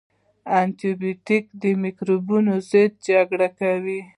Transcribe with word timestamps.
انټي 0.59 0.91
باډي 0.99 1.37
د 1.61 1.63
مکروبونو 1.81 2.53
ضد 2.69 2.91
جګړه 3.07 3.47
کوي 3.59 3.99